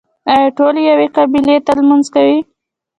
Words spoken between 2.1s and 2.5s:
کوي؟